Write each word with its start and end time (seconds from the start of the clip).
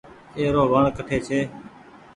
اي 0.37 0.43
رو 0.53 0.63
وڻ 0.71 0.83
ڪٺي 0.97 1.17
ڇي۔ 1.27 1.39